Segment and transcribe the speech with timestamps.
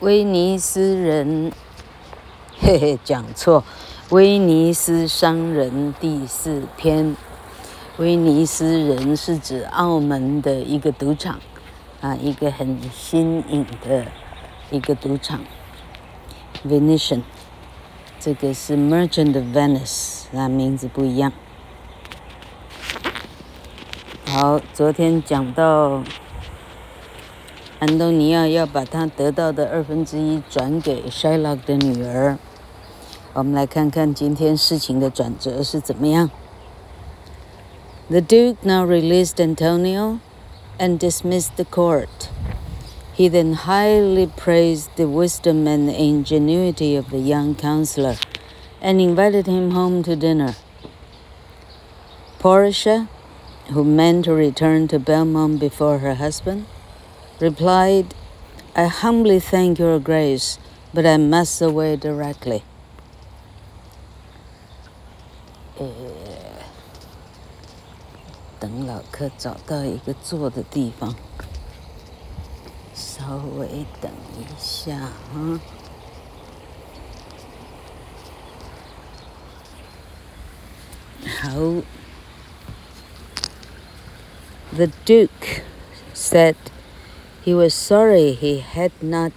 [0.00, 1.50] 威尼斯人，
[2.60, 3.64] 嘿嘿，讲错，
[4.10, 7.16] 威尼斯商人第四篇。
[7.96, 11.40] 威尼斯人是指澳门的一个赌场，
[12.02, 14.04] 啊，一个很新颖的
[14.70, 15.40] 一个赌场
[16.66, 17.22] ，Venetian。
[18.20, 21.32] 这个是 Merchant Venice，啊名字不一样。
[24.26, 26.02] 好，昨天讲到
[27.79, 32.37] 安东尼奥要把他得到的二分之一转给 Shylock 的女儿。
[33.33, 36.29] 我们来看看今天事情的转折是怎么样。
[38.09, 40.19] The Duke now released Antonio
[40.77, 42.29] and dismissed the court.
[43.15, 48.17] He then highly praised the wisdom and ingenuity of the young counselor
[48.81, 50.55] and invited him home to dinner.
[52.39, 53.07] Portia
[53.71, 56.65] who meant to return to Belmont before her husband,
[57.39, 58.13] replied,
[58.75, 60.57] I humbly thank your grace,
[60.93, 62.63] but I must away directly.
[65.77, 65.87] 呃，
[68.59, 71.15] 等老客找到一个坐的地方，
[72.93, 75.59] 稍微等一下啊。
[81.41, 81.81] 好。
[84.73, 85.63] The Duke
[86.13, 86.55] said
[87.45, 89.31] he was sorry he had not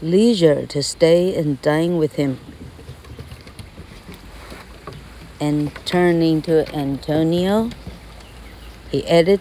[0.00, 2.38] leisure to stay and dine with him.
[5.40, 7.70] And turning to Antonio,
[8.90, 9.40] he added,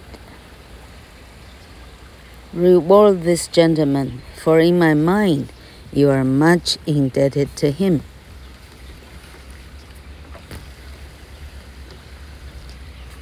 [2.53, 5.52] Reward this gentleman, for in my mind
[5.92, 8.02] you are much indebted to him.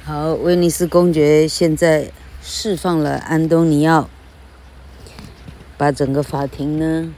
[0.04, 4.08] 好，威尼斯公爵现在释放了安东尼奥，
[5.81, 7.11] 把整个法庭呢，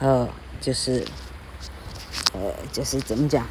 [0.00, 0.28] 哦，
[0.60, 1.04] 就是，
[2.32, 3.46] 呃，就是怎么讲，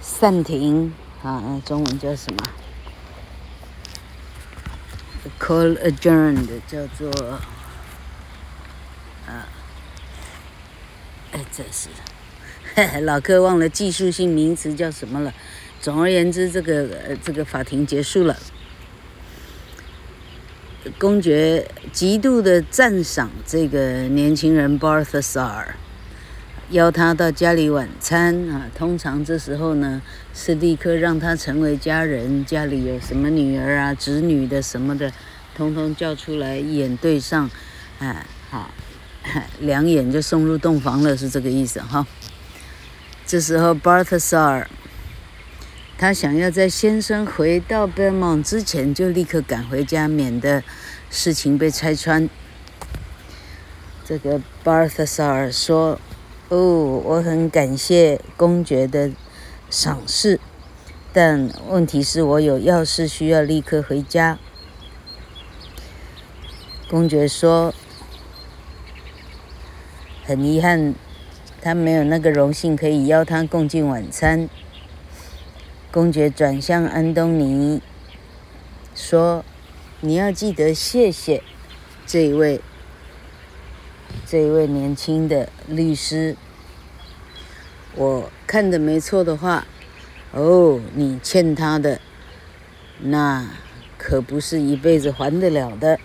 [0.00, 0.94] 散庭
[1.24, 2.38] 啊，中文叫什么
[5.40, 7.10] ？Call adjourned，叫做，
[9.26, 9.48] 啊，
[11.32, 11.88] 哎，这是，
[12.76, 15.34] 嘿嘿，老客忘了技术性名词叫什么了。
[15.80, 18.36] 总而言之，这个呃，这个法庭结束了。
[20.98, 25.64] 公爵极度的赞赏这个年轻人 Balthasar，
[26.70, 28.66] 邀他到家里晚餐啊。
[28.74, 30.00] 通常这时候呢，
[30.32, 35.12] 是立刻让他成为家人，家里有什么女儿啊、侄女的什么的，
[35.54, 37.50] 通通叫出来，一眼对上，
[37.98, 38.70] 啊，好，
[39.60, 42.06] 两眼就送入洞房了，是这个意思哈。
[43.26, 44.64] 这时候 Balthasar。
[45.98, 50.62] 他想要在先生回到 Belmont 之前就立刻赶回家，免得
[51.10, 52.30] 事情被拆穿。
[54.04, 55.98] 这个 Barthasar 说
[56.50, 59.10] ：“哦，我很感谢公爵的
[59.68, 60.38] 赏识，
[61.12, 64.38] 但问题是我有要事需要立刻回家。”
[66.88, 67.74] 公爵说
[70.24, 70.94] ：“很遗憾，
[71.60, 74.48] 他没有那个荣幸可以邀他共进晚餐。”
[75.90, 77.80] 公爵转向安东尼，
[78.94, 79.42] 说
[80.02, 81.42] ：“你要记得谢谢
[82.06, 82.60] 这一位，
[84.26, 86.36] 这一位年轻的律师。
[87.94, 89.66] 我看的没错的话，
[90.32, 92.00] 哦，你欠他的，
[93.00, 93.48] 那
[93.96, 95.98] 可不是一辈子还得了的。”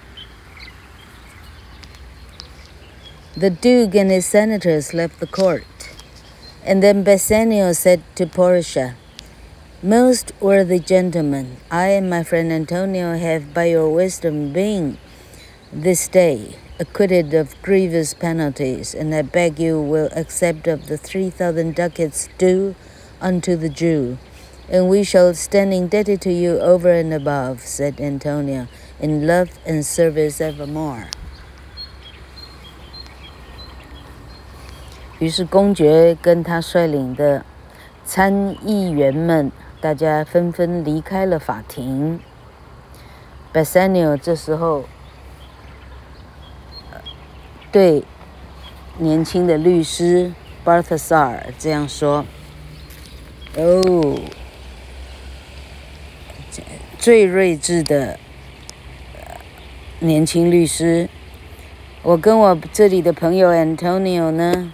[3.35, 5.63] The Duke and his senators left the court,
[6.65, 8.93] and then Bassanio said to Portia.
[9.82, 14.98] Most worthy gentlemen, I and my friend Antonio have, by your wisdom, been
[15.72, 21.30] this day acquitted of grievous penalties, and I beg you will accept of the three
[21.30, 22.74] thousand ducats due
[23.20, 24.18] unto the Jew,
[24.68, 28.66] and we shall stand indebted to you over and above, said Antonio,
[28.98, 31.06] in love and service evermore.
[35.20, 37.44] 于是公爵跟他率领的
[38.04, 39.52] 参议员们。
[39.83, 42.21] 大家纷纷离开了法庭。
[43.53, 44.85] Bassanio 这时候
[47.69, 48.05] 对
[48.97, 50.31] 年轻的律师
[50.63, 52.23] Balthasar 这样说
[53.57, 54.21] ：“哦，
[56.97, 58.17] 最睿智的
[59.99, 61.09] 年轻律师，
[62.03, 64.71] 我跟我这里的朋友 Antonio 呢，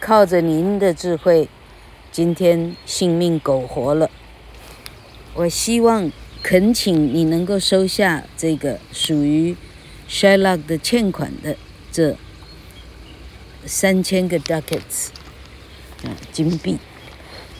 [0.00, 1.48] 靠着您的智慧，
[2.10, 4.10] 今天性命苟活了。”
[5.38, 6.10] 我希望
[6.42, 9.56] 恳请你能够收下这个属于
[10.08, 11.56] Shylock 的欠款的
[11.92, 12.16] 这
[13.64, 15.10] 三千个 ducats，
[16.02, 16.78] 啊，金币。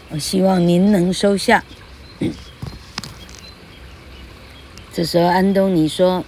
[0.09, 1.63] 我希望您能收下。
[4.93, 6.25] 这时候，安东尼说：“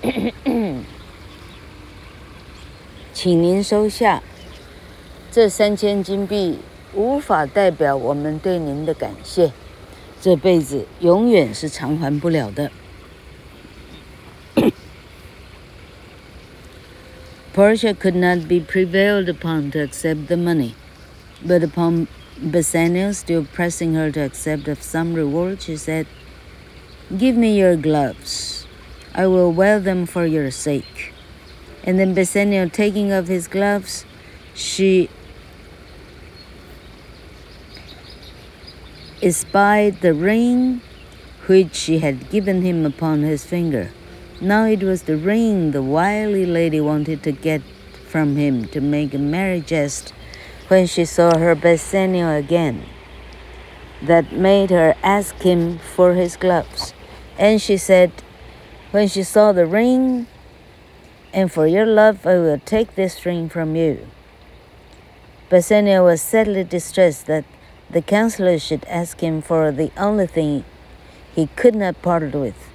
[3.12, 4.22] 请您收下
[5.30, 6.60] 这三千金币，
[6.94, 9.52] 无法代表我们对您的感谢，
[10.23, 12.71] 这辈子永远是偿还不了的。
[17.53, 20.75] ”Portia could not be prevailed upon to accept the money,
[21.45, 22.07] but upon
[22.41, 26.05] Bassanio still pressing her to accept of some reward, she said.
[27.17, 28.65] Give me your gloves.
[29.13, 31.11] I will wear them for your sake.
[31.83, 34.05] And then Bassanio, taking off his gloves,
[34.53, 35.09] she
[39.24, 40.82] espied the ring
[41.46, 43.90] which she had given him upon his finger.
[44.40, 47.62] Now it was the ring the wily lady wanted to get
[48.06, 50.12] from him to make a merry jest
[50.68, 52.84] when she saw her Bassanio again
[54.02, 56.92] that made her ask him for his gloves.
[57.38, 58.12] And she said,
[58.90, 60.26] when she saw the ring,
[61.32, 64.06] and for your love I will take this ring from you.
[65.48, 67.44] Bassanio was sadly distressed that
[67.90, 70.64] the counselor should ask him for the only thing
[71.34, 72.70] he could not part with.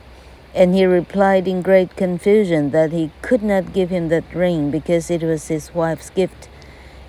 [0.54, 5.12] And he replied in great confusion that he could not give him that ring because
[5.12, 6.50] it was his wife's gift,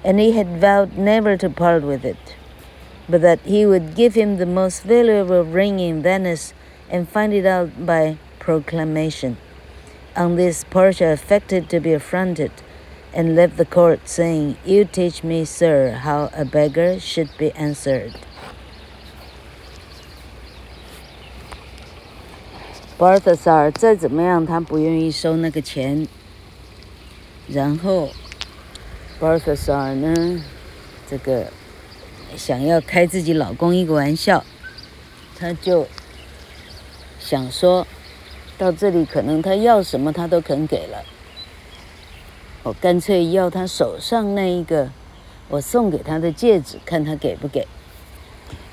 [0.05, 2.37] and he had vowed never to part with it
[3.11, 6.55] but that he would give him the most valuable ring in Venice
[6.89, 9.37] and find it out by proclamation.
[10.17, 12.53] On this, Portia affected to be affronted
[13.13, 18.13] and left the court, saying, You teach me, sir, how a beggar should be answered.
[22.99, 26.07] Balthasar 再怎么样，他不愿意收那个钱。
[27.49, 28.11] 然后
[29.21, 30.43] ，Balthasar 呢，
[31.09, 31.53] 这个。
[32.37, 34.45] 想要开自己老公一个玩笑，
[35.37, 35.89] 他就
[37.19, 37.85] 想说，
[38.57, 41.05] 到这里可能他要什么他都肯给了，
[42.63, 44.91] 我干脆要他手上那一个
[45.49, 47.67] 我送给他的戒指，看他给不给。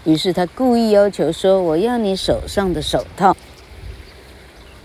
[0.04, 3.36] 于是他故意要求说：“我要你手上的手套。”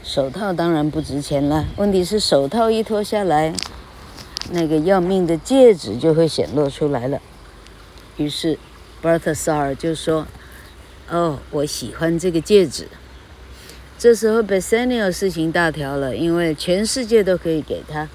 [0.03, 3.53] 手套当然不值钱了，问题是手套一脱下来，
[4.51, 7.21] 那个要命的戒指就会显露出来了。
[8.17, 8.59] 于是
[9.03, 10.27] ，Balthasar 就说
[11.09, 12.89] ：“哦，我喜欢这个戒指。”
[13.99, 18.09] 这时候，Bassanio 事情大条了，因为全世界都可以给他，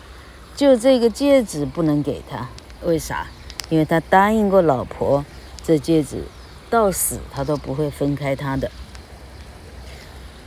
[0.58, 2.50] 就这个戒指不能给他。
[2.84, 3.28] 为啥？
[3.70, 5.24] 因为他答应过老婆，
[5.64, 6.24] 这戒指
[6.70, 8.72] 到死他都不会分开他的。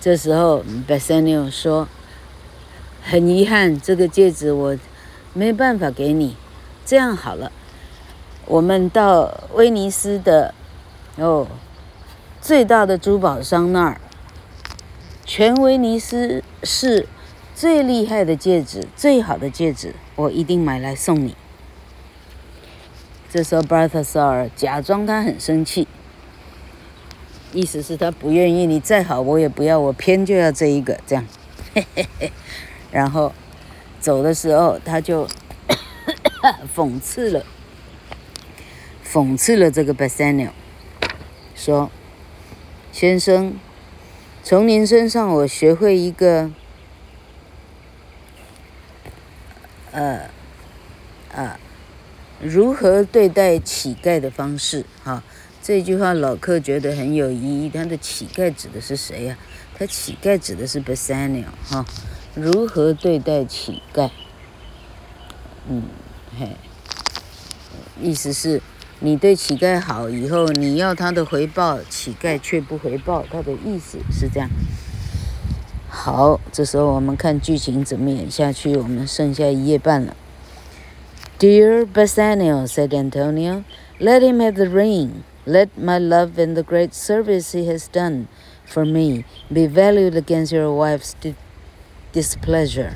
[0.01, 1.87] 这时候，Bassanio 说
[3.05, 4.77] ：“很遗憾，这个戒指我
[5.33, 6.37] 没办法给你。
[6.85, 7.53] 这样好了。”
[8.47, 10.53] 我们到威尼斯的
[11.15, 11.47] 哦
[12.41, 14.01] 最大的珠宝商那儿，
[15.25, 17.07] 全威尼斯是
[17.61, 21.37] 最厉害的戒指，最好的戒指，我一定买来送你。
[23.29, 25.87] 这时候巴特萨尔假装他很生气，
[27.53, 31.27] 意思是他不愿意，你再好我也不要，我偏就要这一个，这样，
[31.75, 32.33] 嘿嘿嘿。
[32.91, 33.31] 然后
[34.01, 35.29] 走的时候他就
[36.75, 37.45] 讽刺了。
[39.05, 40.49] 讽刺了这个 Bassanio，
[41.55, 41.91] 说
[42.91, 43.53] ：“先生，
[44.43, 46.51] 从您身上我学会一个，
[49.93, 50.31] 呃，
[51.35, 51.59] 啊，
[52.41, 54.85] 如何对待乞丐的方式。
[55.03, 55.23] 哈，
[55.63, 57.69] 这句话老客觉得很有意义。
[57.69, 59.37] 他的乞丐指的是谁呀？
[59.79, 61.45] 他乞丐指的是 Bassanio。
[61.69, 61.85] 哈，
[62.35, 64.11] 如何对待乞丐？
[65.69, 65.83] 嗯，
[66.39, 66.57] 嘿，
[68.01, 68.61] 意思是。”
[69.03, 74.47] 你对乞丐好以后，你要他的回报，乞丐却不回报，他的意思是这样。
[75.90, 78.76] 好，这时候我们看剧情怎么演下去。
[78.76, 80.16] 我们剩下一页半了。
[81.40, 83.64] Dear Bassanio, said Antonio,
[84.00, 85.24] let him have the ring.
[85.46, 88.28] Let my love and the great service he has done
[88.66, 91.14] for me be valued against your wife's
[92.12, 92.96] displeasure.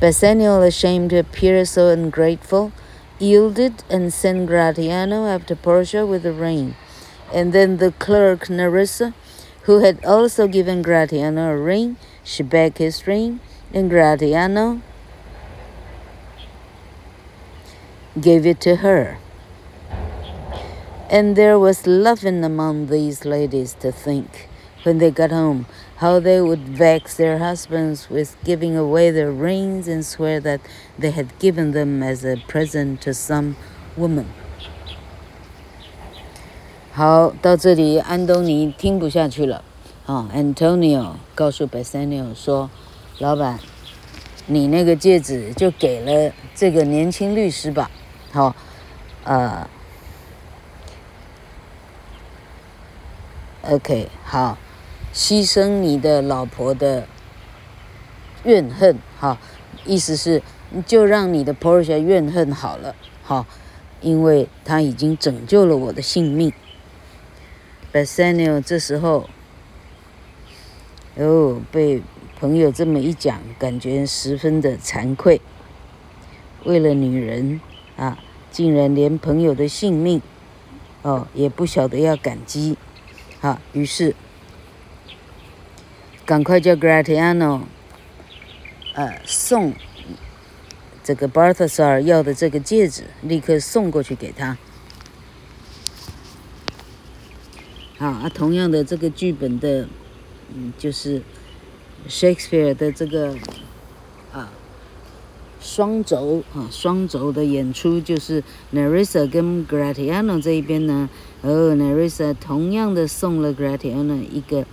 [0.00, 2.72] Bassanio, ashamed to appear so ungrateful,
[3.18, 6.74] yielded and sent Gratiano after Portia with the ring.
[7.32, 9.14] And then the clerk Nerissa,
[9.63, 13.39] who had also given Gratiano a ring, she begged his ring,
[13.73, 14.81] and Gratiano
[18.19, 19.17] gave it to her.
[21.09, 24.47] And there was laughing among these ladies to think
[24.83, 25.65] when they got home,
[25.97, 30.61] how they would vex their husbands with giving away their rings and swear that
[30.97, 33.55] they had given them as a present to some
[33.95, 34.27] woman.
[36.93, 39.63] 好，到这里，安东尼听不下去了。
[40.05, 42.69] 啊，Antonio 告诉 Bassanio 说
[43.19, 43.57] ：“老板，
[44.47, 47.89] 你那个戒指就给了这个年轻律师吧。”
[48.33, 48.53] 好，
[49.23, 49.69] 呃
[53.69, 54.57] ，OK，好。
[55.13, 57.07] 牺牲你的老婆的
[58.43, 59.37] 怨恨，哈，
[59.85, 60.41] 意思是
[60.85, 63.45] 就让你的 Portia 怨恨好了，哈，
[64.01, 66.51] 因为他已经拯救了我的性命。
[67.93, 69.29] Bassanio 这时候，
[71.15, 72.01] 哦，被
[72.39, 75.41] 朋友这么一讲，感觉十分的惭愧。
[76.63, 77.59] 为了女人
[77.97, 78.17] 啊，
[78.49, 80.21] 竟然连朋友的性命，
[81.01, 82.77] 哦，也不晓得要感激，
[83.39, 84.15] 好，于是。
[86.23, 87.63] 赶快叫 Gratiano，
[88.93, 89.73] 呃，送
[91.03, 94.57] 这个 Balthazar 要的这个戒指，立刻送过去给他。
[98.01, 99.87] 啊，同样的这个剧本的，
[100.53, 101.21] 嗯，就是
[102.09, 103.35] Shakespeare 的这个
[104.33, 104.51] 啊
[105.61, 108.43] 双轴啊双轴的演出，就是
[108.73, 111.07] Nerissa 跟 Gratiano 这一边呢，
[111.43, 114.65] 哦，Nerissa 同样的送了 Gratiano 一个。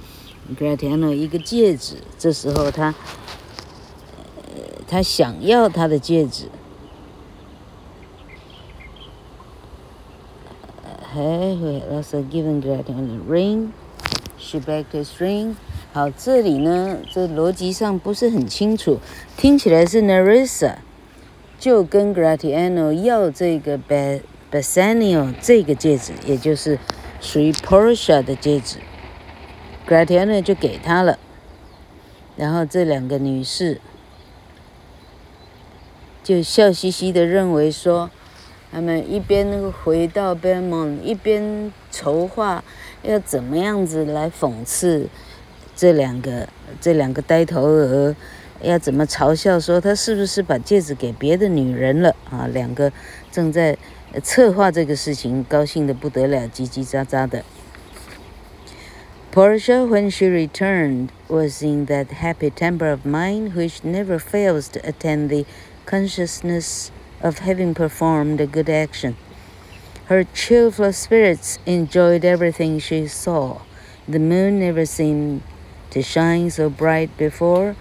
[0.59, 2.95] Gratiano 一个戒指，这时候他，
[4.37, 6.47] 呃，他想要他的戒指。
[11.19, 13.73] Hey, he also given Gratiano a ring.
[14.39, 15.57] She begged his ring.
[15.93, 19.01] 好，这里呢，这逻辑上不是很清楚，
[19.37, 20.77] 听起来是 Nerissa
[21.59, 23.77] 就跟 Gratiano 要这个
[24.53, 26.79] Bassanio 这个戒指，也就是
[27.21, 28.77] 属于 Portia 的戒指。
[29.89, 31.19] Gratiano 就给他了，
[32.37, 33.81] 然后这两个女士
[36.23, 38.09] 就笑嘻嘻的认为说，
[38.71, 42.63] 他们一边回到 b e m o n 一边筹划
[43.03, 45.09] 要怎么样子来讽刺
[45.75, 46.49] 这两个
[46.81, 48.15] 这两个呆头鹅，
[48.61, 52.47] 要怎么嘲笑说他是不是把戒指给别的女人了啊？
[52.49, 52.93] 两个
[53.31, 53.79] 正在
[54.23, 57.45] 策划这个事情，高兴得不得了，叽叽喳喳的。
[59.31, 65.29] Portia, when she returned, was in that happy temper of mind which never fails to attend
[65.29, 65.45] the
[65.87, 66.89] consciousness
[67.21, 69.17] of having performed a good action.
[70.07, 73.61] Her cheerful spirits enjoyed everything she saw.
[74.09, 75.43] The moon never seemed
[75.91, 77.77] to shine so bright before,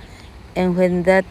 [0.55, 1.25] and when that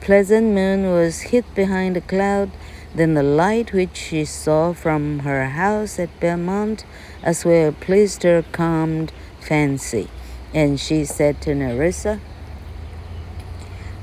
[0.00, 2.50] pleasant moon was hid behind a cloud,
[2.94, 6.84] then the light which she saw from her house at Belmont
[7.22, 10.08] as well pleased her, calmed fancy.
[10.54, 12.20] And she said to Nerissa,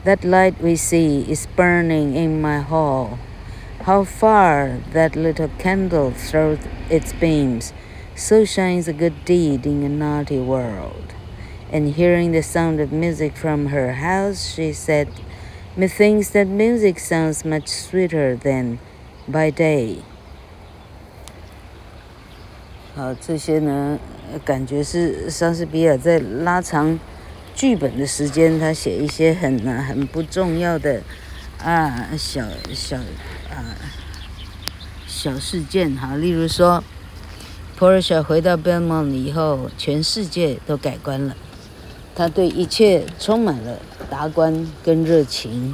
[0.04, 3.18] That light we see is burning in my hall.
[3.85, 6.59] How far that little candle throws
[6.91, 7.73] its beams,
[8.15, 11.15] so shines a good deed in a naughty world.
[11.73, 15.09] And hearing the sound of music from her house, she said,
[15.77, 18.79] Methinks that music sounds much sweeter than
[19.29, 19.99] by day.
[22.97, 23.99] 好，这些呢，
[24.45, 26.99] 感觉是莎士比亚在拉长
[27.55, 31.03] 剧本的时间，他写一些很很不重要的
[31.64, 32.98] 啊小小
[33.50, 33.78] 啊
[35.08, 36.84] 小事件哈，例如说
[37.80, 41.38] ，Portia 回到 Belmont 以后，全世界都改观了，
[42.14, 43.80] 他对一切充满了
[44.10, 45.74] 达观跟热情，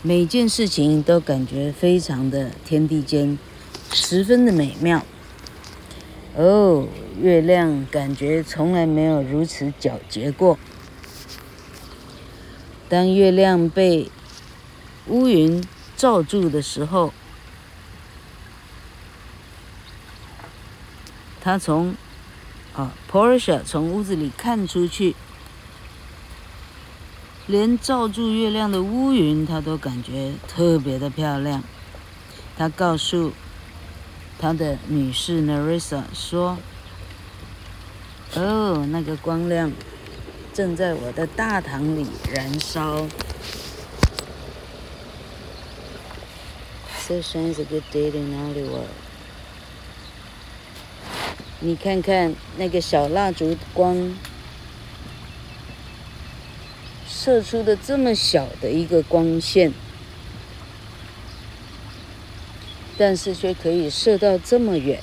[0.00, 3.38] 每件事情都感觉非常的天地间，
[3.92, 5.04] 十分的美妙。
[6.34, 6.88] 哦，
[7.20, 10.58] 月亮感觉从来没有如此皎洁过。
[12.88, 14.10] 当月亮被
[15.08, 17.12] 乌云罩住的时候，
[21.40, 21.96] 他从
[22.74, 25.16] 啊，Portia 从屋子里看出去，
[27.46, 31.62] 连罩住月亮的乌云，他都感觉特别的漂亮。
[32.56, 33.32] 他告诉。
[34.40, 36.58] 他的女士 Nerissa 说
[38.36, 39.72] ：“哦，那个光亮
[40.54, 43.08] 正在我的大堂里燃烧。
[47.08, 48.86] So shines a good deed in all the world。
[51.60, 54.14] 你看看那个小蜡烛光
[57.08, 59.72] 射出的这么小的一个光线。”
[62.98, 65.02] 但是却可以射到这么远，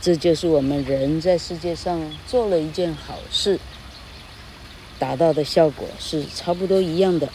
[0.00, 3.60] 这就是我们人在世界上做了一件好事。
[4.98, 7.28] 达到的效果是差不多一样的。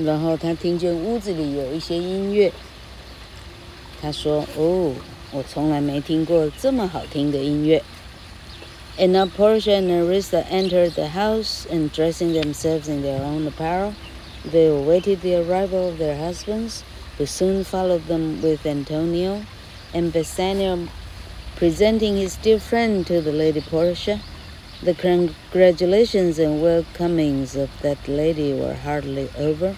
[0.00, 2.52] 然后他听见屋子里有一些音乐，
[4.00, 4.92] 他说：“哦，
[5.32, 7.82] 我从来没听过这么好听的音乐。”
[8.98, 13.92] And now Portia and Nerissa entered the house, and dressing themselves in their own apparel,
[14.50, 16.82] they awaited the arrival of their husbands,
[17.18, 19.42] who soon followed them with Antonio,
[19.92, 20.88] and Bassanio
[21.56, 24.20] presenting his dear friend to the Lady Portia.
[24.83, 29.75] The congratulations and welcomings of that lady were hardly over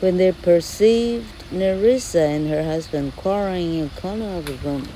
[0.00, 4.88] when they perceived Nerissa and her husband quarreling in a corner of the room.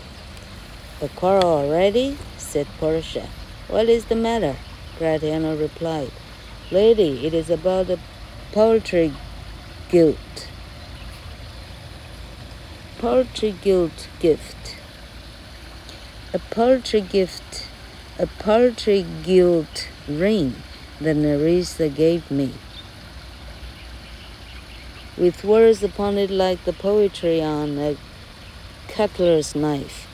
[1.00, 2.16] The quarrel already?
[2.38, 3.28] said Portia.
[3.68, 4.56] What is the matter?
[4.98, 6.10] Gratiano replied.
[6.70, 7.98] Lady, it is about the
[8.52, 9.12] poultry
[9.90, 10.16] guild.
[12.98, 14.76] Poultry guild gift.
[16.32, 17.67] A poultry gift,
[18.19, 19.67] a poetry guild
[20.07, 20.55] ring
[21.01, 22.53] that Nerissa gave me
[25.17, 27.95] with words upon it like the poetry on a
[28.87, 30.07] cutler's knife.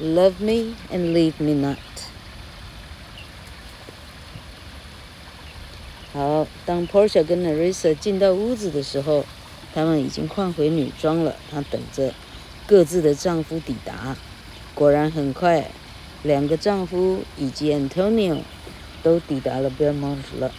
[0.00, 1.78] Love me and leave me not.
[6.12, 9.24] 好，当 Portia 跟 Nerissa 进到屋子的时候，
[9.74, 11.36] 他们已经换回女装了。
[11.50, 12.14] 她等着
[12.66, 14.16] 各自的丈夫抵达。
[14.74, 15.70] 果然很快，
[16.23, 18.39] 两个丈夫以及 Antonio
[19.03, 20.51] 都抵达了 Belmont 了。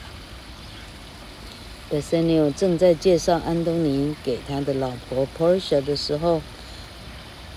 [1.91, 6.41] Bassanio 正在介绍安东尼给他的老婆 Portia 的时候，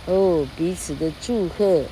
[0.05, 1.83] 哦，彼此的祝贺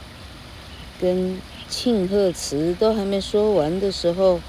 [1.00, 4.40] 跟庆贺词都还没说完的时候，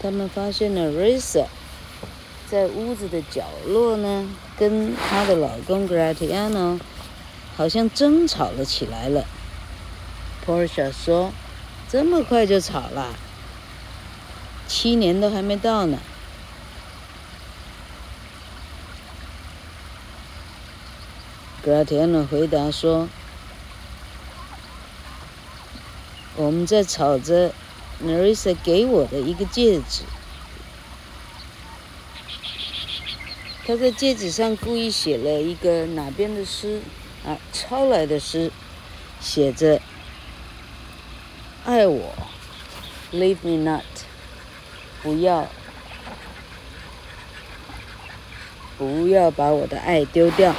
[0.00, 1.46] 他们发现了 Risa
[2.48, 6.80] 在屋子的角落呢，跟她的老公 Gratiano
[7.56, 9.24] 好像争吵了起来了。
[10.46, 11.32] Portia 说
[11.90, 13.16] ：“这么快就吵了？
[14.68, 15.98] 七年都还没到呢。”
[21.66, 23.08] Gratiano 回答说
[26.36, 27.52] ：“我们在吵着
[28.00, 30.04] nerisa 给我的一个戒指。
[33.66, 36.80] 他在戒指上故意写了一个哪边的诗
[37.26, 37.36] 啊？
[37.52, 38.52] 抄来的诗，
[39.20, 39.80] 写着
[41.65, 42.13] ‘爱我，
[43.11, 43.83] Leave me not’，
[45.01, 45.47] 不要，
[48.77, 50.55] 不要把我的爱丢掉。”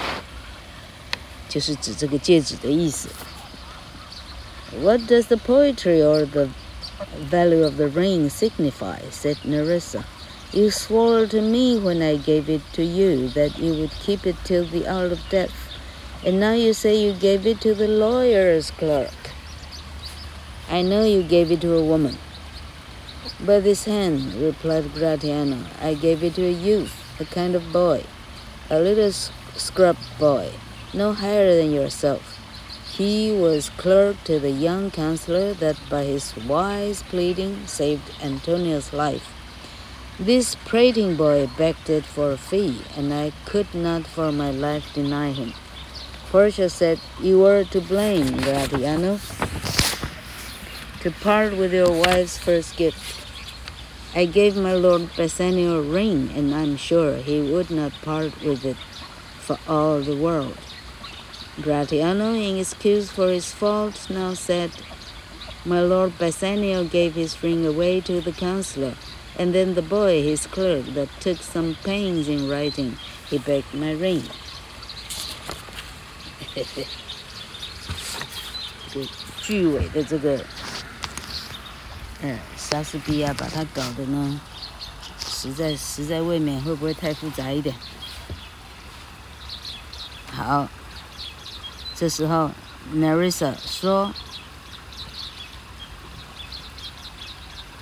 [1.49, 3.09] 就是指这个戒指的意思。
[4.81, 6.49] What does the poetry or the
[7.31, 9.01] value of the ring signify?
[9.11, 10.05] said Nerissa.
[10.53, 14.37] You swore to me when I gave it to you that you would keep it
[14.45, 15.53] till the hour of death,
[16.25, 19.16] and now you say you gave it to the lawyer's clerk.
[20.70, 22.18] I know you gave it to a woman.
[23.40, 28.04] By this hand, replied Gratiano, I gave it to a youth, a kind of boy,
[28.70, 30.52] a little scrub boy
[30.94, 32.34] no higher than yourself.
[32.92, 39.34] He was clerk to the young counselor that by his wise pleading saved Antonio's life.
[40.20, 44.92] This prating boy begged it for a fee, and I could not for my life
[44.94, 45.54] deny him.
[46.32, 49.20] Portia said, You were to blame, Gratiano,
[51.07, 53.21] to part with your wife's first gift.
[54.15, 58.65] I gave my lord Bassanio a ring, and I'm sure he would not part with
[58.65, 58.77] it
[59.41, 60.59] for all the world.
[61.57, 64.71] Gratiano, in excuse for his fault, now said,
[65.65, 68.95] My lord Bassanio gave his ring away to the counselor,
[69.39, 72.97] and then the boy, his clerk, that took some pains in writing,
[73.29, 74.23] he begged my ring.
[78.93, 79.01] 这
[79.41, 80.45] 句尾的这个，
[82.22, 84.40] 嗯，莎士比亚把它搞的呢，
[85.20, 87.76] 实在实在未免会不会太复杂一点？
[90.34, 90.68] 好。
[92.00, 92.52] 这时候
[92.94, 94.14] ，Narissa 说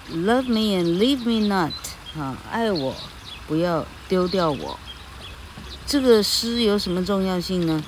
[0.09, 1.73] ：“Love me and leave me not，
[2.17, 2.95] 啊，爱我，
[3.45, 4.79] 不要丢掉我。”
[5.85, 7.83] 这个诗有什么重要性呢？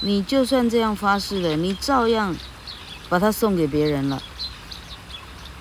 [0.00, 2.36] 你就算这样发誓了，你照样
[3.08, 4.22] 把它送给别人了。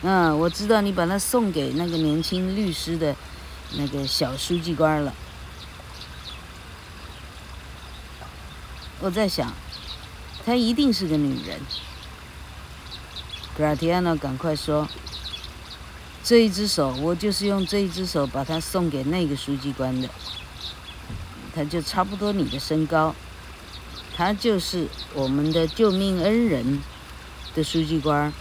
[0.03, 3.15] 嗯，我知道你把它送给那个年轻律师的
[3.75, 5.13] 那个小书记官了。
[8.99, 9.53] 我在想。
[10.43, 11.59] 她一定是个女人。
[13.55, 14.87] Gratiano 赶快说
[16.25, 20.09] ：“这一只手，我就是用这一只手把它送给那个书记官的。
[21.53, 23.13] 他就差不多你的身高，
[24.15, 26.81] 他就是我们的救命恩人
[27.53, 28.33] 的书记官。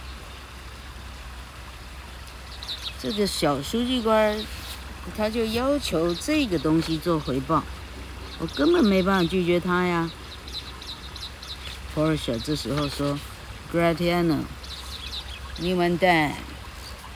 [3.01, 4.39] 这个小书记官，
[5.17, 7.63] 他就要求这个东西做回报，
[8.37, 10.11] 我根本没办法拒绝他呀。
[11.95, 13.17] Portia 这时候说
[13.73, 14.41] ：“Gratiano，
[15.57, 16.33] 你完蛋，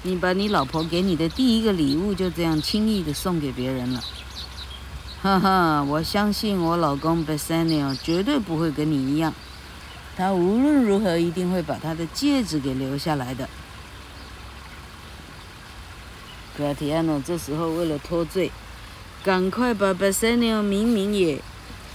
[0.02, 4.04] 你把你老婆给你的第一个礼物就这样轻易的送给别人了。”
[5.22, 9.32] 哈哈，我相信我老公 Bassanio 绝对不会跟你一样，
[10.18, 13.48] 他无论如何一定会把他的戒指给留下来的。
[16.59, 18.51] Gratiano 这时候为了脱罪，
[19.23, 21.41] 赶快把 Bassanio 明明也，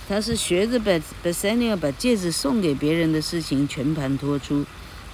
[0.07, 0.79] 他是学着
[1.23, 4.65] Bassanio 把戒指送给别人的事情全盘托出，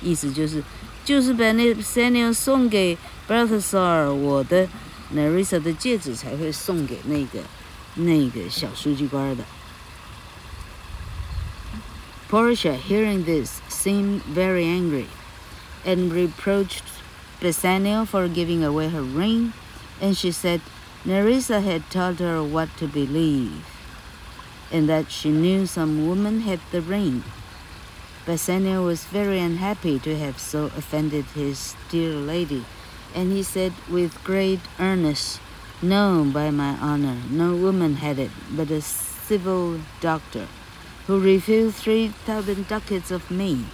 [0.01, 0.63] 意思就是
[1.03, 4.67] 就是把那 Bassanio 送给 Balthazar 我的
[5.13, 7.39] Nerissa 的戒指才会送给那个
[7.95, 9.43] 那个小书记官的。
[12.29, 15.07] Portia hearing this seemed very angry
[15.85, 16.83] and reproached
[17.40, 19.52] Bassanio for giving away her ring,
[20.00, 20.60] and she said
[21.04, 23.64] Nerissa had told her what to believe,
[24.72, 27.22] and that she knew some woman had the ring.
[28.24, 32.64] Bassanio was very unhappy to have so offended his dear lady,
[33.14, 35.38] and he said with great earnestness,
[35.82, 40.48] No, by my honor, no woman had it, but a civil doctor,
[41.06, 43.66] who refused three thousand ducats of me,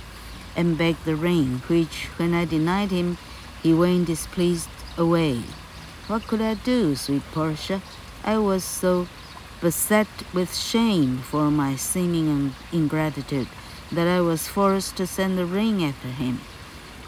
[0.57, 3.17] and begged the ring, which, when I denied him,
[3.64, 5.44] he went displeased away.
[6.08, 7.82] What could I do, sweet Portia?
[8.24, 9.08] I was so
[9.62, 13.48] beset with shame for my seeming ingratitude
[13.92, 16.40] that I was forced to send the ring after him.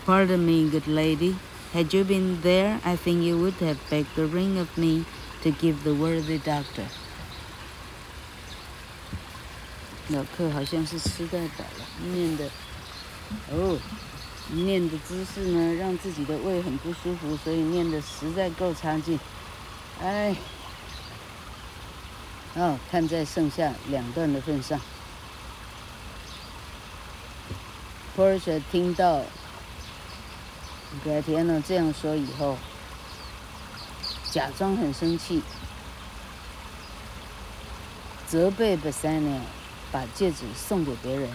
[0.05, 1.38] Pardon me, good lady.
[1.73, 5.05] Had you been there, I think you would have begged the ring of me
[5.43, 6.88] to give the worthy doctor.
[10.09, 12.49] 老客好像是吃太饱了，念的
[13.51, 13.77] 哦。
[14.50, 19.18] 念的姿势呢，让自己的胃很不舒服，所以念的实在够差劲。
[20.00, 20.37] 哎，
[22.54, 24.80] 哦，看在剩下两段的份上
[28.16, 29.22] ，Porsche 听到
[31.04, 32.59] Gratiano 这样说以后，
[34.30, 35.42] 假装很生气，
[38.28, 39.40] 责备 Bassanio
[39.90, 41.30] 把戒指送给别人。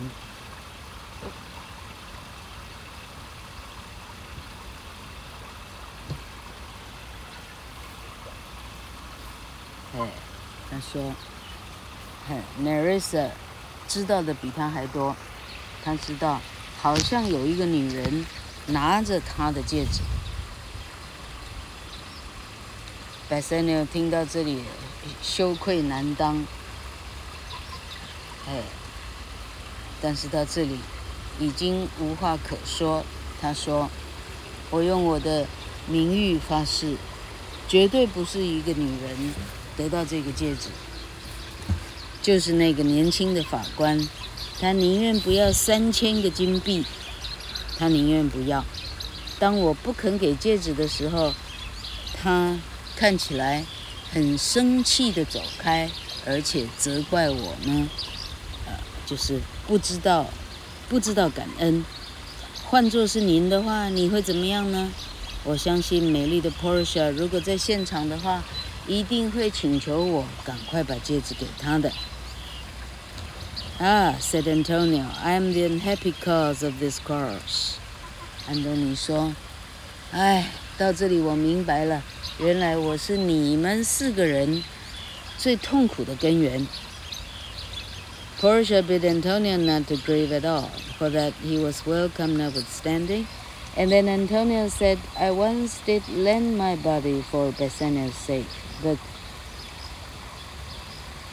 [10.00, 10.08] 哎，
[10.72, 11.14] 他说，
[12.28, 13.30] 嘿，Nerissa
[13.88, 15.16] 知道的比他还多。
[15.84, 16.42] 他知道，
[16.82, 18.26] 好像有一个女人
[18.68, 20.02] 拿着他的戒指。
[23.30, 24.64] Bassanio 听到这里，
[25.22, 26.46] 羞愧难当。
[28.48, 28.64] 哎，
[30.02, 30.80] 但是到这里
[31.40, 33.06] 已经无话可说。
[33.42, 33.90] 他说
[34.72, 35.48] ：“我用我的
[35.88, 36.98] 名誉发誓，
[37.68, 39.34] 绝对不是一个女人。”
[39.80, 40.68] 得到这个戒指，
[42.22, 44.10] 就是那个年轻的法官，
[44.60, 46.84] 他宁愿不要三千个金币，
[47.78, 48.66] 他宁愿不要。
[49.40, 51.34] 当我不肯给戒指的时候，
[52.14, 52.60] 他
[52.98, 53.66] 看起来
[54.12, 55.90] 很生气地走开，
[56.26, 57.88] 而且责怪我呢，
[58.68, 58.74] 呃，
[59.06, 60.26] 就是不知道，
[60.90, 61.86] 不知道感恩。
[62.66, 64.92] 换作是您的话，你会怎么样呢？
[65.46, 68.44] 我相信美丽的 Portia 如果在现场的话。
[68.89, 71.91] 一定会请求我赶快把戒指给他的。
[73.79, 77.39] 啊，said Antonio，I am the unhappy cause of this quarrel。
[78.47, 82.03] 安东尼说：“哎，到这里我明白了，
[82.39, 84.63] 原来我是你们四个人
[85.39, 86.67] 最痛苦的根源。”
[88.41, 93.27] Portia begged Antonio not to grieve at all, for that he was welcome notwithstanding.
[93.77, 98.45] And then Antonio said, "I once did lend my body for Bassanio's sake."
[98.84, 98.98] But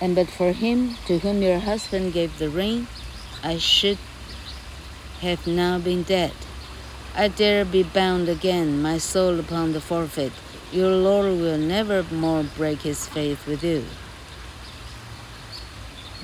[0.01, 2.87] and but for him to whom your husband gave the ring,
[3.43, 3.99] I should
[5.21, 6.33] have now been dead.
[7.15, 10.33] I dare be bound again, my soul upon the forfeit.
[10.71, 13.87] Your Lord will never more break his faith with you.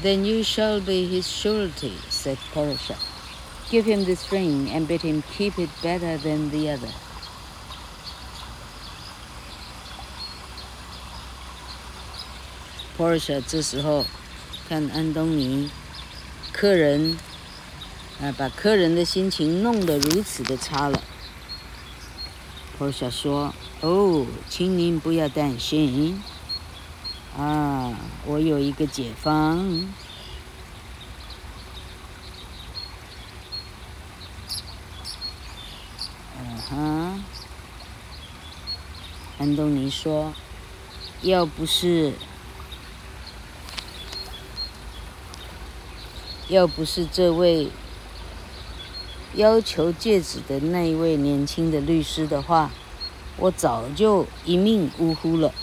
[0.02, 2.98] Then you shall be his surety, said Portia.
[3.70, 6.92] Give him this ring and bid him keep it better than the other.
[13.02, 14.06] Portia 这时候
[14.68, 15.68] 看安东尼，
[16.52, 17.18] 客人
[18.20, 21.02] 啊，把客人的心情弄得如此的差了。
[22.78, 26.22] Portia 说：“哦，请您不要担心，
[27.36, 27.92] 啊，
[28.24, 29.58] 我有一个解方。
[36.38, 37.24] 嗯哼，
[39.40, 40.32] 安东尼说
[41.22, 42.12] ：“要不是，
[46.52, 47.70] 要不是这位
[49.34, 52.70] 要求戒指的那一位年轻的律师的话，
[53.38, 55.54] 我早就一命呜呼了。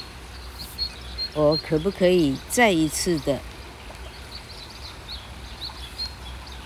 [1.36, 3.40] 我可不可以再一次的？”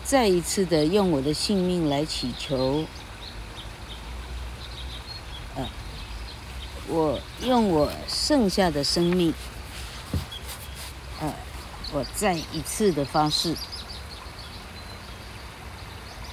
[0.06, 2.86] 再一次的用我的性命来祈求，
[5.56, 5.68] 呃，
[6.88, 9.34] 我用我剩下的生命，
[11.20, 11.34] 呃，
[11.92, 13.56] 我再一次的发誓，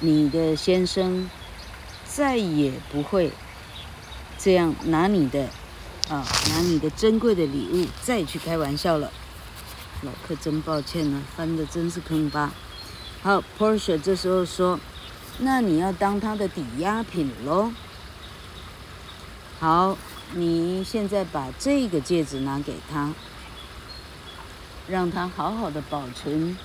[0.00, 1.28] 你的先生
[2.04, 3.30] 再也不会
[4.38, 5.48] 这样拿你的
[6.08, 9.12] 啊，拿你的珍贵的礼物再去开玩笑了。
[10.02, 12.52] 老克真抱歉呢，翻的真是坑巴。
[13.22, 14.80] 好，Porsche 这时候说
[15.38, 17.70] ：“那你要当他的抵押品喽。
[19.58, 19.98] 好，
[20.32, 23.12] 你现在把这个戒指拿给他，
[24.88, 26.56] 让他好好的保存，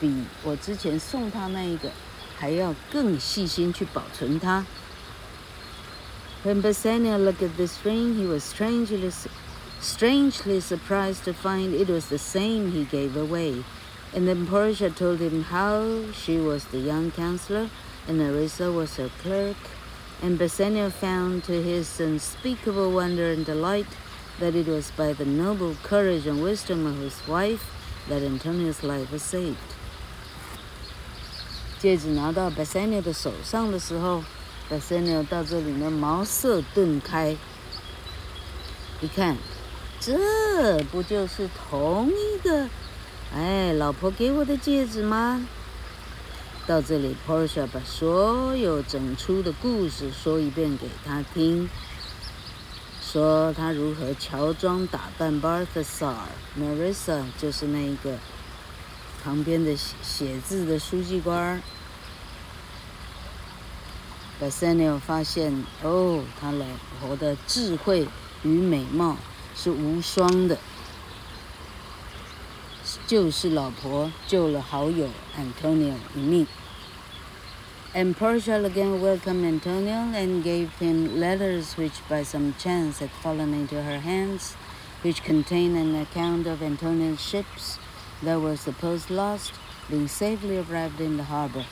[0.00, 1.90] 比我之前送他那一个
[2.37, 4.65] 还要更细心去保存它。”
[6.43, 9.09] When Bassanio looked at this ring, he was strangely,
[9.79, 13.63] strangely surprised to find it was the same he gave away.
[14.13, 17.69] And then Portia told him how she was the young counselor
[18.07, 19.55] and Nerissa was her clerk.
[20.21, 23.87] And Bassanio found to his unspeakable wonder and delight
[24.39, 27.71] that it was by the noble courage and wisdom of his wife
[28.09, 29.75] that Antonio's life was saved.
[31.78, 34.24] 戒指拿到 Bassanio 的手上的时候
[34.68, 37.36] ，Bassanio 到这里呢茅塞顿开，
[39.00, 39.36] 一看，
[40.00, 42.68] 这不就是同一个？
[43.32, 45.46] 哎，老婆给我的戒指吗？
[46.66, 51.70] 到这里，Portia 把所有整出的故事说一遍给他听，
[53.00, 56.14] 说他如何乔装打扮，Balthasar、
[56.58, 58.18] Marissa 就是那一个
[59.27, 61.61] 旁边的写写字的书记官。
[64.41, 66.65] Bassanio 发现，哦，他老
[66.99, 68.07] 婆的智慧
[68.43, 69.15] 与美貌
[69.55, 70.57] 是无双的。
[73.07, 76.47] 就是老婆救了好友 Antonio 一命。
[77.93, 83.81] And Portia again welcomed Antonio and gave him letters which by some chance had fallen into
[83.81, 84.55] her hands,
[85.03, 87.77] which contained an account of Antonio's ships
[88.22, 89.52] that were supposed lost
[89.88, 91.64] being safely arrived in the harbor.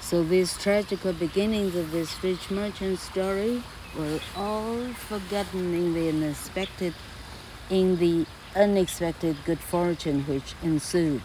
[0.00, 3.62] So these tragical beginnings of this rich merchant's story
[3.96, 6.94] were all forgotten in the unexpected,
[7.70, 11.22] in the unexpected good fortune which ensued,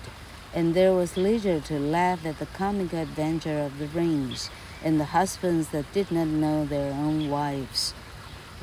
[0.53, 4.49] and there was leisure to laugh at the comic adventure of the rings
[4.83, 7.93] and the husbands that did not know their own wives.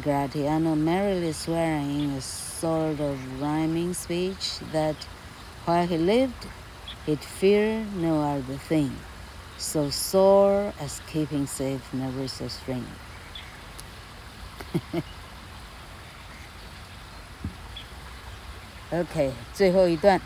[0.01, 4.97] Gratiano merrily swearing in a sort of rhyming speech that
[5.65, 6.47] while he lived,
[7.07, 8.93] he'd fear no other thing,
[9.59, 12.85] so sore as keeping safe never so strong
[18.93, 20.21] Okay，最后一段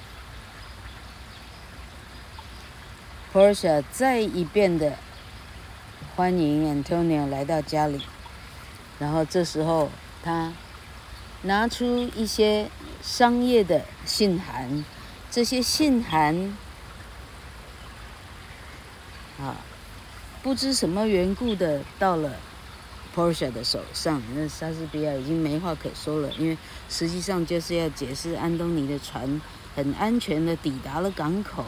[3.33, 4.98] ，Portia 再一遍的
[6.14, 8.03] 欢迎 Antonio 来到家里，
[8.98, 9.90] 然后这时候
[10.22, 10.53] 他
[11.42, 12.68] 拿出一些
[13.01, 14.85] 商业的信函，
[15.31, 16.57] 这些信函
[19.41, 19.57] 啊，
[20.43, 22.33] 不知什么缘故的到了。
[23.17, 26.57] Porsche 的手上，那莎士比亚已经没话可说了，因为
[26.88, 29.41] 实际上就是要解释安东尼的船
[29.75, 31.64] 很安全的抵达了港口，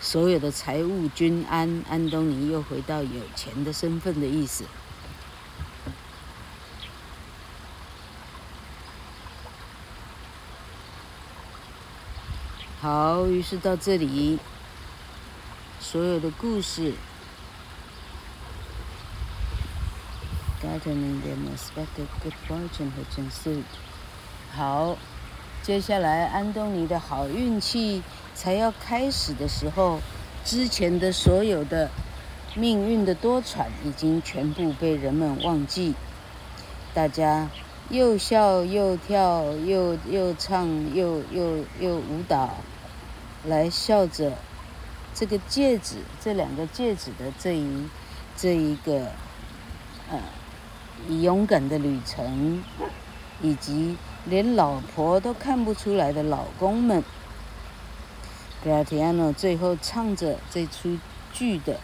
[0.00, 4.62] 所有的财物均安，安东尼又回到有钱的身份的意思。
[12.80, 14.38] 好，于是到这里，
[15.80, 16.92] 所有的故事。
[24.54, 24.96] 好，
[25.60, 30.00] 接下来安东尼的好运气才要开始的时候，
[30.44, 31.90] 之前的所有的
[32.54, 35.96] 命运的多舛已经全部被人们忘记，
[36.94, 37.50] 大家
[37.90, 42.56] 又笑又跳又又唱又又又舞蹈，
[43.48, 44.38] 来笑着
[45.14, 47.88] 这个戒指，这两个戒指的这一
[48.36, 49.12] 这一个，
[50.10, 50.20] 呃。
[51.08, 52.60] 勇敢的旅程，
[53.40, 57.04] 以及连老婆都看不出来的老公们。
[58.64, 60.98] Gratiano 最后唱着这出
[61.32, 61.78] 剧的，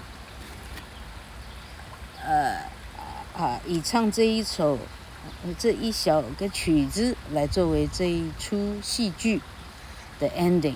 [2.24, 2.58] 呃，
[3.38, 4.80] 啊，以唱这一首
[5.56, 9.40] 这一小个曲子来作为这一出戏剧
[10.18, 10.74] 的 ending。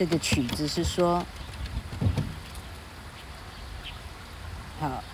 [0.00, 1.22] 这个曲子是说，
[4.80, 5.04] 好，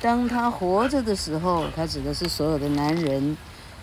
[0.00, 3.36] 当他活着的时候，他指的是所有的男人，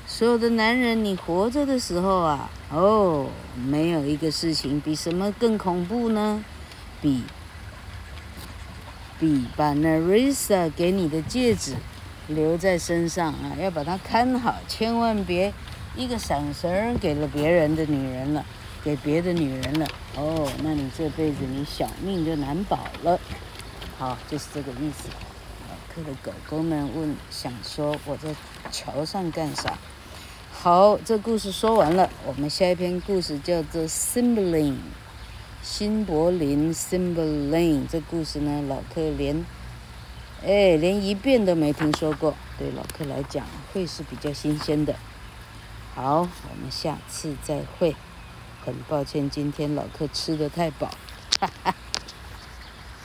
[0.06, 6.44] 所有的男人，你活着的时候啊，哦，没有一个事情比什么更恐怖呢？
[7.02, 7.24] 比
[9.22, 11.78] 比把 Nerissa 给你的戒指
[12.28, 15.54] 留在身上啊，要把它看好，千万别
[15.96, 18.46] 一个闪神给了别人的女人了。
[18.84, 23.20] 给别的女人了哦，那你这辈子你小命就难保了。
[23.98, 25.08] 好，就是这个意思。
[25.70, 28.34] 老客的狗狗们问，想说我在
[28.72, 29.78] 桥上干啥？
[30.52, 34.74] 好，这故事说完了，我们下一篇故事叫做《Simbling》，
[35.62, 37.88] 辛柏林 （Simbling）。
[37.88, 39.46] 这故事呢，老客连
[40.44, 44.96] 哎连一遍都没听说过，对老客来讲会是比较新鲜的。
[45.94, 47.96] 好，我们下次再会。
[48.64, 50.90] 很抱歉，今天老客吃的太饱，
[51.40, 51.76] 哈哈。